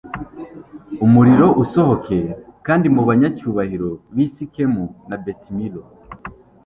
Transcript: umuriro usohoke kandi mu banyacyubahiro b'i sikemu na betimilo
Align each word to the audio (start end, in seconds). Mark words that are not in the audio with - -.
umuriro 1.05 1.47
usohoke 1.63 2.17
kandi 2.65 2.85
mu 2.95 3.01
banyacyubahiro 3.09 3.89
b'i 4.15 4.27
sikemu 4.33 4.83
na 5.09 5.17
betimilo 5.23 5.81